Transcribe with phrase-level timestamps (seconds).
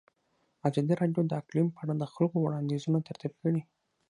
[0.67, 3.61] ازادي راډیو د اقلیم په اړه د خلکو وړاندیزونه ترتیب کړي.